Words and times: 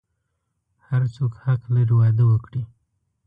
هر 0.87 1.01
څوک 1.15 1.31
حق 1.43 1.61
لری 1.75 1.93
واده 1.97 2.23
وکړی 2.27 2.61